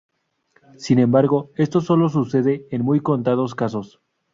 [0.77, 4.01] Sin embargo esto solo sucede en muy contados casos.